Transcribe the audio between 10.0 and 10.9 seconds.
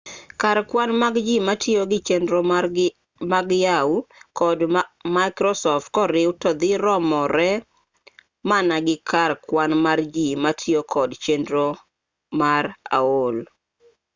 ji matiyo